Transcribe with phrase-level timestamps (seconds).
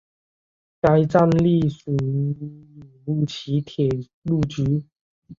[0.81, 2.73] 该站隶属乌鲁
[3.05, 3.87] 木齐铁
[4.23, 4.83] 路局。